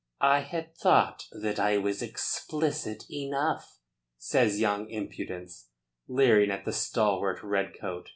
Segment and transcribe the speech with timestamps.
[0.23, 3.77] "I had thought that I was explicit enough,"
[4.17, 5.69] says young impudence,
[6.07, 8.09] leering at the stalwart red coat.